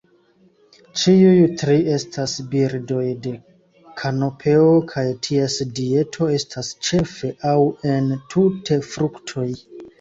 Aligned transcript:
Ĉiuj 1.01 1.33
tri 1.61 1.75
estas 1.95 2.33
birdoj 2.53 3.03
de 3.27 3.35
kanopeo, 4.01 4.73
kaj 4.95 5.05
ties 5.29 5.59
dieto 5.83 6.33
estas 6.41 6.75
ĉefe 6.89 7.33
aŭ 7.55 7.57
entute 7.95 8.83
fruktoj. 8.93 9.51